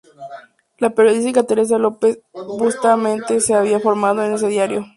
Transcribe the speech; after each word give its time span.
La 0.79 0.95
periodista 0.95 1.43
Teresa 1.43 1.77
López 1.77 2.23
Bustamante 2.33 3.39
se 3.39 3.53
había 3.53 3.79
formado 3.79 4.23
en 4.23 4.33
ese 4.33 4.47
diario. 4.47 4.89